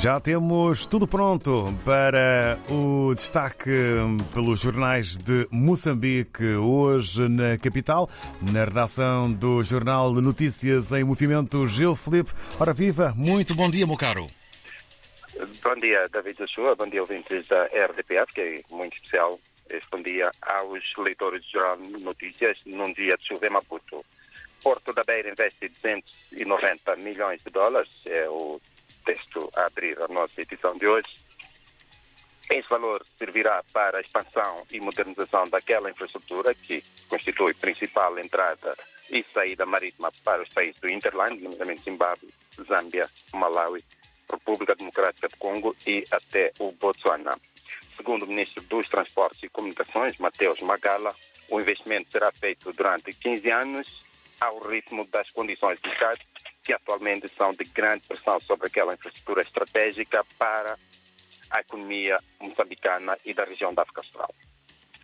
Já 0.00 0.20
temos 0.20 0.86
tudo 0.86 1.08
pronto 1.08 1.74
para 1.84 2.56
o 2.70 3.12
destaque 3.16 3.68
pelos 4.32 4.60
jornais 4.60 5.18
de 5.18 5.48
Moçambique 5.50 6.54
hoje 6.54 7.28
na 7.28 7.58
capital, 7.58 8.08
na 8.40 8.64
redação 8.64 9.32
do 9.32 9.60
Jornal 9.64 10.12
Notícias 10.12 10.92
em 10.92 11.02
Movimento 11.02 11.66
Gil 11.66 11.96
Felipe. 11.96 12.30
Ora 12.60 12.72
viva, 12.72 13.12
muito 13.16 13.56
bom 13.56 13.68
dia, 13.68 13.88
meu 13.88 13.96
caro. 13.96 14.28
Bom 15.64 15.74
dia, 15.80 16.08
David 16.12 16.38
Joshua, 16.38 16.76
bom 16.76 16.88
dia, 16.88 17.00
ouvintes 17.00 17.48
da 17.48 17.64
RDPF, 17.64 18.32
que 18.32 18.40
é 18.40 18.62
muito 18.70 18.94
especial. 18.94 19.40
Bom 19.90 20.00
dia 20.00 20.30
aos 20.42 20.84
leitores 20.96 21.42
do 21.46 21.50
Jornal 21.50 21.78
Notícias 21.98 22.56
num 22.64 22.92
dia 22.92 23.16
de 23.18 23.26
chuva 23.26 23.48
em 23.48 23.50
Maputo. 23.50 24.04
Porto 24.62 24.92
da 24.92 25.02
Beira 25.02 25.30
investe 25.30 25.68
290 25.82 26.96
milhões 26.96 27.42
de 27.42 27.50
dólares, 27.50 27.90
é 28.06 28.28
o 28.28 28.60
texto 29.08 29.50
a 29.56 29.66
abrir 29.66 29.98
a 30.02 30.08
nossa 30.08 30.38
edição 30.42 30.76
de 30.76 30.86
hoje. 30.86 31.08
Esse 32.52 32.68
valor 32.68 33.04
servirá 33.18 33.64
para 33.72 33.98
a 33.98 34.00
expansão 34.02 34.66
e 34.70 34.80
modernização 34.80 35.48
daquela 35.48 35.90
infraestrutura 35.90 36.54
que 36.54 36.84
constitui 37.08 37.54
principal 37.54 38.18
entrada 38.18 38.76
e 39.10 39.24
saída 39.32 39.64
marítima 39.64 40.12
para 40.22 40.42
os 40.42 40.48
países 40.50 40.78
do 40.80 40.90
Interland, 40.90 41.42
nomeadamente 41.42 41.84
Zimbábue, 41.84 42.32
Zâmbia, 42.66 43.08
Malawi, 43.32 43.82
República 44.30 44.74
Democrática 44.74 45.28
do 45.28 45.36
Congo 45.38 45.74
e 45.86 46.06
até 46.10 46.52
o 46.58 46.72
Botsuana. 46.72 47.38
Segundo 47.96 48.24
o 48.24 48.28
ministro 48.28 48.62
dos 48.64 48.86
Transportes 48.88 49.42
e 49.42 49.48
Comunicações, 49.48 50.18
Mateus 50.18 50.60
Magala, 50.60 51.14
o 51.48 51.58
investimento 51.58 52.10
será 52.10 52.30
feito 52.32 52.72
durante 52.74 53.14
15 53.14 53.50
anos 53.50 54.04
ao 54.40 54.58
ritmo 54.68 55.06
das 55.06 55.30
condições 55.30 55.80
de 55.80 55.88
mercado 55.88 56.20
que 56.68 56.74
atualmente 56.74 57.26
são 57.34 57.54
de 57.54 57.64
grande 57.64 58.06
pressão 58.06 58.38
sobre 58.42 58.66
aquela 58.66 58.92
infraestrutura 58.92 59.40
estratégica 59.40 60.22
para 60.38 60.78
a 61.50 61.60
economia 61.60 62.18
moçambicana 62.38 63.18
e 63.24 63.32
da 63.32 63.46
região 63.46 63.72
da 63.72 63.80
África 63.80 64.02
Austral. 64.02 64.34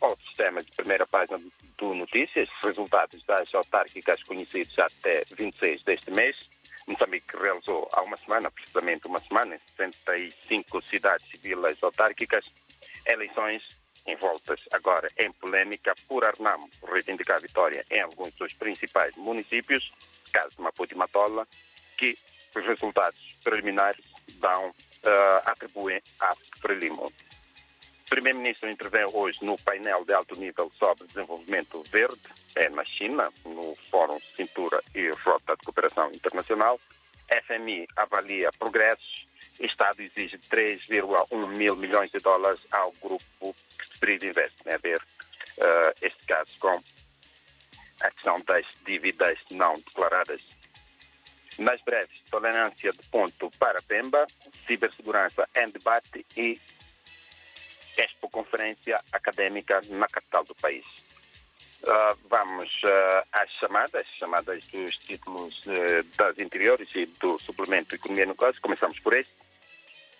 Outros 0.00 0.32
temas 0.36 0.64
de 0.64 0.70
primeira 0.70 1.04
página 1.04 1.40
do 1.76 1.94
Notícias, 1.94 2.48
resultados 2.62 3.24
das 3.26 3.52
autárquicas 3.52 4.22
conhecidos 4.22 4.78
até 4.78 5.24
26 5.36 5.82
deste 5.82 6.12
mês. 6.12 6.36
Moçambique 6.86 7.36
realizou 7.36 7.88
há 7.90 8.02
uma 8.02 8.16
semana, 8.18 8.52
precisamente 8.52 9.08
uma 9.08 9.20
semana, 9.22 9.56
em 9.56 9.60
65 9.76 10.80
cidades 10.82 11.26
e 11.34 11.38
vilas 11.38 11.76
autárquicas, 11.82 12.44
eleições 13.04 13.64
envoltas 14.06 14.60
agora 14.70 15.10
em 15.18 15.32
polêmica 15.32 15.92
por 16.06 16.24
Arnamo 16.24 16.70
reivindicar 16.88 17.38
a 17.38 17.40
vitória 17.40 17.84
em 17.90 18.00
alguns 18.00 18.32
dos 18.34 18.52
principais 18.52 19.12
municípios, 19.16 19.92
caso 20.28 20.54
de 20.56 20.62
Maputo 20.62 20.94
e 20.94 20.96
Matola, 20.96 21.46
que 21.96 22.16
os 22.54 22.64
resultados 22.64 23.18
preliminares 23.42 24.04
dão, 24.40 24.70
uh, 24.70 25.42
atribuem 25.44 26.00
a 26.20 26.34
Frelimo. 26.60 27.06
O 27.06 28.10
Primeiro-Ministro 28.10 28.70
intervém 28.70 29.04
hoje 29.04 29.38
no 29.42 29.58
painel 29.58 30.04
de 30.04 30.14
alto 30.14 30.34
nível 30.34 30.72
sobre 30.78 31.06
desenvolvimento 31.08 31.82
verde, 31.90 32.20
é 32.56 32.68
na 32.70 32.84
China, 32.84 33.30
no 33.44 33.76
Fórum 33.90 34.18
Cintura 34.34 34.82
e 34.94 35.08
Rota 35.10 35.54
de 35.56 35.64
Cooperação 35.64 36.10
Internacional. 36.12 36.80
FMI 37.46 37.86
avalia 37.96 38.50
progressos. 38.58 39.26
Estado 39.60 40.00
exige 40.00 40.38
3,1 40.50 41.48
mil 41.48 41.76
milhões 41.76 42.10
de 42.10 42.18
dólares 42.20 42.60
ao 42.70 42.92
grupo 42.92 43.54
Spirit 43.94 44.26
Invest, 44.26 44.56
né, 44.64 44.74
a 44.74 44.78
ver 44.78 44.98
uh, 44.98 45.94
este 46.00 46.24
caso 46.26 46.50
com 46.60 46.82
a 48.00 48.10
questão 48.10 48.40
das 48.42 48.66
dívidas 48.84 49.38
não 49.50 49.74
declaradas. 49.76 50.40
Nas 51.58 51.80
breves, 51.82 52.16
tolerância 52.30 52.92
de 52.92 53.02
ponto 53.08 53.50
para 53.58 53.82
Pemba, 53.82 54.26
cibersegurança 54.66 55.48
em 55.56 55.70
debate 55.70 56.24
e 56.36 56.60
Expo 57.96 58.30
Conferência 58.30 59.02
Académica 59.12 59.80
na 59.88 60.06
capital 60.06 60.44
do 60.44 60.54
país. 60.54 60.84
Uh, 61.82 62.18
vamos 62.28 62.68
uh, 62.84 63.26
às 63.32 63.50
chamadas, 63.52 64.06
chamadas 64.18 64.64
dos 64.66 64.96
títulos 64.98 65.54
uh, 65.66 66.04
das 66.16 66.38
interiores 66.38 66.88
e 66.94 67.06
do 67.06 67.38
suplemento 67.40 67.94
Economia 67.94 68.26
no 68.26 68.34
Caso. 68.34 68.60
Começamos 68.60 68.98
por 69.00 69.16
este. 69.16 69.32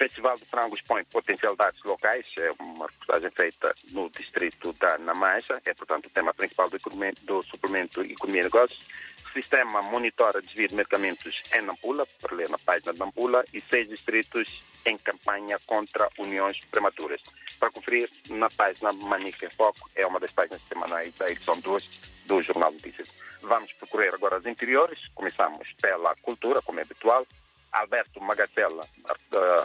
Festival 0.00 0.38
de 0.38 0.46
Frango 0.46 0.74
expõe 0.74 1.04
potencialidades 1.04 1.82
locais, 1.84 2.24
é 2.38 2.50
uma 2.58 2.86
reportagem 2.86 3.30
feita 3.32 3.74
no 3.90 4.08
distrito 4.08 4.72
da 4.80 4.96
Namaja, 4.96 5.60
é 5.66 5.74
portanto 5.74 6.06
o 6.06 6.10
tema 6.10 6.32
principal 6.32 6.70
do, 6.70 6.78
do 7.24 7.42
suplemento 7.42 8.00
Economia 8.00 8.40
e 8.40 8.44
Negócios. 8.44 8.80
O 9.26 9.32
sistema 9.34 9.82
monitora 9.82 10.40
desvio 10.40 10.68
de 10.68 10.74
medicamentos 10.74 11.42
em 11.54 11.60
Nampula, 11.60 12.06
para 12.18 12.34
ler 12.34 12.48
na 12.48 12.56
página 12.56 12.94
de 12.94 12.98
Nampula, 12.98 13.44
e 13.52 13.60
seis 13.68 13.90
distritos 13.90 14.48
em 14.86 14.96
campanha 14.96 15.58
contra 15.66 16.08
uniões 16.16 16.58
prematuras. 16.70 17.20
Para 17.58 17.70
conferir 17.70 18.10
na 18.30 18.48
página 18.48 18.94
Manique 18.94 19.44
em 19.44 19.50
Foco, 19.50 19.90
é 19.94 20.06
uma 20.06 20.18
das 20.18 20.32
páginas 20.32 20.62
semanais 20.66 21.14
da 21.16 21.30
edição 21.30 21.60
2 21.60 21.84
do 22.24 22.40
Jornal 22.40 22.72
Notícias. 22.72 23.06
Vamos 23.42 23.70
procurar 23.74 24.14
agora 24.14 24.38
as 24.38 24.46
interiores, 24.46 24.98
começamos 25.14 25.70
pela 25.74 26.16
cultura, 26.16 26.62
como 26.62 26.80
é 26.80 26.84
habitual. 26.84 27.26
Alberto 27.72 28.20
Magatella, 28.20 28.88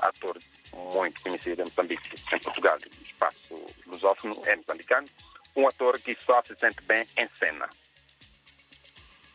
ator 0.00 0.38
muito 0.72 1.20
conhecido 1.20 1.62
em 1.62 1.64
Moçambique, 1.66 2.16
em 2.32 2.38
Portugal, 2.40 2.78
no 2.78 3.06
espaço 3.06 3.66
lusófono, 3.86 4.42
é 4.46 4.56
moçambicano, 4.56 5.08
um 5.54 5.68
ator 5.68 6.00
que 6.00 6.16
só 6.24 6.42
se 6.42 6.54
sente 6.56 6.82
bem 6.84 7.06
em 7.16 7.28
cena. 7.38 7.68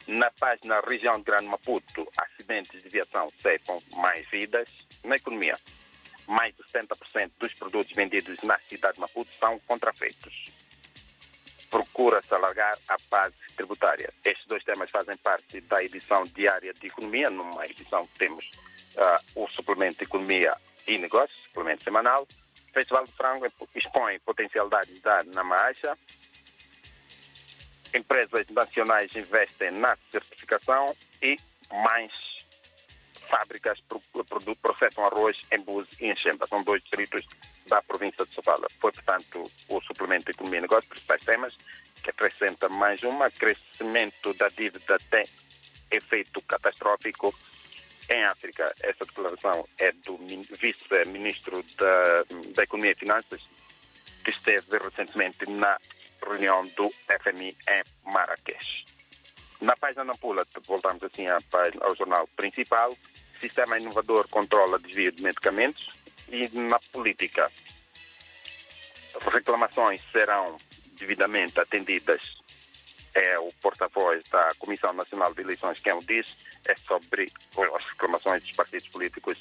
Na 0.07 0.31
página 0.31 0.79
Região 0.81 1.17
de 1.17 1.25
Grande 1.25 1.47
Maputo, 1.47 2.07
acidentes 2.17 2.81
de 2.81 2.89
viação 2.89 3.31
ceifam 3.41 3.81
mais 3.91 4.27
vidas. 4.29 4.69
Na 5.03 5.17
economia, 5.17 5.57
mais 6.27 6.56
de 6.56 6.63
70% 6.63 7.31
dos 7.39 7.53
produtos 7.56 7.94
vendidos 7.94 8.38
na 8.41 8.57
cidade 8.69 8.95
de 8.95 9.01
Maputo 9.01 9.29
são 9.39 9.59
contrafeitos. 9.59 10.50
Procura-se 11.69 12.33
alargar 12.33 12.78
a 12.88 12.97
base 13.09 13.35
tributária. 13.55 14.13
Estes 14.23 14.45
dois 14.47 14.63
temas 14.63 14.89
fazem 14.89 15.17
parte 15.17 15.59
da 15.61 15.83
edição 15.83 16.23
diária 16.25 16.73
de 16.73 16.88
Economia, 16.88 17.29
numa 17.29 17.66
edição 17.66 18.07
que 18.07 18.19
temos 18.19 18.45
uh, 18.95 19.44
o 19.44 19.47
suplemento 19.50 20.00
de 20.00 20.06
Economia 20.06 20.56
e 20.88 20.97
Negócios, 20.97 21.38
suplemento 21.44 21.83
semanal. 21.83 22.27
O 22.69 22.73
Festival 22.73 23.06
de 23.06 23.11
Frango 23.13 23.47
expõe 23.75 24.19
potencialidades 24.19 25.01
da 25.01 25.23
Namaja. 25.23 25.97
Empresas 27.94 28.47
nacionais 28.50 29.16
investem 29.16 29.72
na 29.72 29.97
certificação 30.11 30.95
e 31.22 31.38
mais 31.72 32.11
fábricas 33.27 33.79
processam 34.61 35.05
arroz 35.05 35.38
em 35.51 35.61
Búzios 35.61 35.99
e 35.99 36.05
em 36.05 36.15
Xemba. 36.15 36.47
São 36.47 36.63
dois 36.63 36.81
distritos 36.81 37.25
da 37.67 37.81
província 37.81 38.25
de 38.25 38.33
Sofala. 38.33 38.67
Foi, 38.79 38.91
portanto, 38.91 39.51
o 39.69 39.81
suplemento 39.81 40.25
de 40.25 40.31
Economia 40.31 40.59
e 40.59 40.61
Negócios, 40.61 40.89
principais 40.89 41.23
temas, 41.23 41.53
que 42.03 42.09
acrescenta 42.09 42.69
mais 42.69 43.01
uma, 43.03 43.29
crescimento 43.31 44.33
da 44.35 44.47
dívida 44.49 44.97
tem 45.09 45.27
efeito 45.91 46.41
catastrófico 46.43 47.33
em 48.13 48.23
África. 48.25 48.73
Essa 48.81 49.05
declaração 49.05 49.67
é 49.77 49.91
do 49.91 50.17
vice-ministro 50.59 51.63
da, 51.77 52.23
da 52.55 52.63
Economia 52.63 52.91
e 52.91 52.99
Finanças, 52.99 53.41
que 54.23 54.31
esteve 54.31 54.77
recentemente 54.77 55.49
na 55.49 55.77
reunião 56.21 56.67
do 56.69 56.91
FMI 57.21 57.55
em 57.69 58.11
Marrakech. 58.11 58.97
Na 59.62 59.75
página 59.75 60.03
Nampula, 60.03 60.45
voltamos 60.68 61.03
assim 61.03 61.25
ao 61.28 61.95
jornal 61.95 62.28
principal, 62.35 62.95
Sistema 63.40 63.79
Inovador 63.79 64.28
controla 64.29 64.79
desvio 64.79 65.12
de 65.12 65.22
medicamentos 65.22 65.90
e 66.29 66.47
na 66.50 66.79
política. 66.91 67.51
Reclamações 69.31 70.01
serão 70.12 70.57
devidamente 71.00 71.59
atendidas. 71.59 72.22
É 73.16 73.40
o 73.40 73.51
porta-voz 73.62 74.23
da 74.29 74.53
Comissão 74.59 74.94
Nacional 74.94 75.34
de 75.34 75.41
Eleições 75.41 75.79
quem 75.79 75.94
o 75.94 76.03
diz, 76.03 76.28
é 76.66 76.75
sobre 76.88 77.31
as 77.75 77.85
reclamações 77.91 78.44
dos 78.44 78.51
partidos 78.51 78.88
políticos 78.89 79.38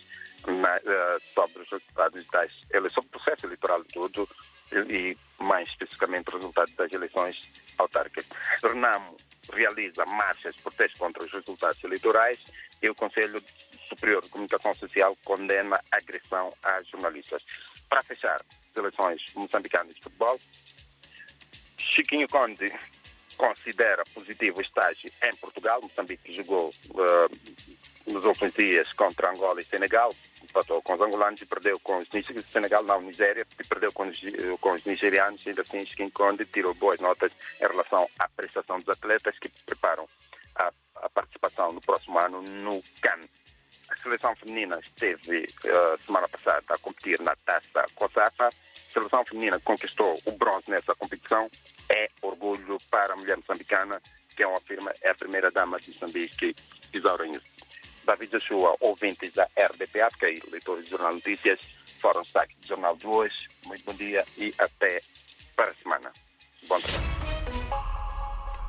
na, 0.47 0.77
uh, 0.79 1.23
sobre 1.35 1.63
os 1.63 1.71
resultados 1.71 2.27
das 2.29 2.51
eleições, 2.71 2.95
sobre 2.95 3.09
o 3.09 3.21
processo 3.21 3.47
eleitoral 3.47 3.85
todo 3.93 4.29
e 4.73 5.17
mais 5.39 5.69
especificamente 5.69 6.29
os 6.29 6.35
resultados 6.35 6.75
das 6.75 6.93
eleições 6.93 7.37
autárquicas. 7.79 8.27
Renamo 8.63 9.17
realiza 9.53 10.05
marchas 10.07 10.55
de 10.55 10.63
protesto 10.63 10.99
contra 10.99 11.23
os 11.23 11.33
resultados 11.33 11.83
eleitorais 11.85 12.39
e 12.83 12.91
o 12.91 12.95
Conselho 12.95 13.43
Superior 13.89 14.23
de 14.23 14.29
Comunicação 14.29 14.75
Social 14.75 15.17
condena 15.25 15.81
a 15.93 15.97
agressão 15.97 16.53
a 16.63 16.83
jornalistas. 16.83 17.43
Para 17.89 18.03
fechar, 18.03 18.45
seleções 18.75 19.23
moçambicanas 19.35 19.95
de 19.95 20.03
futebol, 20.03 20.41
Chiquinho 21.79 22.29
Conde 22.29 22.73
considera 23.37 24.03
positivo 24.15 24.59
o 24.59 24.63
estágio 24.63 25.11
em 25.25 25.37
Portugal. 25.37 25.81
Moçambique 25.83 26.35
jogou 26.35 26.75
uh, 26.91 28.11
nos 28.11 28.25
últimos 28.25 28.53
dias 28.55 28.93
contra 28.95 29.31
Angola 29.31 29.61
e 29.61 29.67
Senegal, 29.67 30.15
empatou 30.57 30.83
com 30.83 30.95
os 30.95 31.01
angolanos 31.01 31.41
e 31.41 31.47
perdeu 31.47 31.79
com 31.81 31.99
os 31.99 32.09
Senegal, 32.53 32.83
não, 32.83 33.01
Nigéria, 33.03 33.47
e 33.59 33.65
perdeu 33.65 33.93
com 33.93 34.09
os, 34.09 34.19
com 34.61 34.73
os 34.73 34.85
nigerianos. 34.85 35.47
Ainda 35.47 35.63
assim, 35.63 35.85
Chiquinho 35.85 36.11
Conde 36.13 36.47
tirou 36.47 36.73
boas 36.75 36.99
notas 37.01 37.31
em 37.61 37.67
relação 37.67 38.09
à 38.19 38.29
prestação 38.29 38.81
dos 38.81 38.89
atletas 38.89 39.39
que 39.39 39.49
preparam 39.67 40.09
a, 40.57 40.73
a 40.97 41.09
participação 41.11 41.73
no 41.73 41.81
próximo 41.81 42.19
ano 42.19 42.41
no 42.41 42.83
CAN 43.03 43.21
seleção 44.07 44.37
feminina 44.37 44.79
esteve 44.79 45.49
uh, 45.65 46.05
semana 46.05 46.29
passada 46.29 46.65
a 46.69 46.79
competir 46.79 47.21
na 47.21 47.35
taça 47.45 47.87
COSAFA. 47.97 48.49
A 48.49 48.93
seleção 48.93 49.25
feminina 49.25 49.59
conquistou 49.61 50.21
o 50.25 50.33
bronze 50.33 50.71
nessa 50.71 50.95
competição. 50.95 51.51
É 51.93 52.09
orgulho 52.23 52.79
para 52.91 53.15
a 53.15 53.17
mulher 53.17 53.37
moçambicana, 53.37 54.01
que 54.37 54.45
é, 54.45 54.47
uma 54.47 54.61
firma, 54.61 54.95
é 55.03 55.11
a 55.11 55.15
primeira 55.15 55.51
dama 55.51 55.81
de 55.81 55.91
Moçambique, 55.91 56.55
Isaura 56.93 57.27
isso. 57.27 57.47
David 58.07 58.31
Joshua, 58.31 58.77
ouvintes 58.81 59.33
da 59.35 59.49
RDPA, 59.57 60.09
que 60.19 60.27
é 60.27 60.39
leitores 60.51 60.85
do 60.85 60.91
Jornal 60.91 61.15
Notícias, 61.15 61.59
foram 62.01 62.23
destaque 62.23 62.55
do 62.61 62.67
Jornal 62.69 62.97
de 62.97 63.07
hoje. 63.07 63.49
Muito 63.65 63.85
bom 63.85 63.95
dia 63.95 64.25
e 64.37 64.55
até 64.59 65.03
para 65.57 65.71
a 65.71 65.75
semana. 65.75 66.13
Bom 66.69 66.81
trabalho. 66.81 67.26